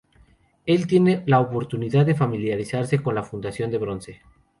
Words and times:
Él 0.65 0.87
tiene 0.87 1.21
la 1.27 1.39
oportunidad 1.39 2.07
de 2.07 2.15
familiarizarse 2.15 3.03
con 3.03 3.13
la 3.13 3.21
fundición 3.21 3.69
de 3.69 3.77
bronce. 3.77 4.21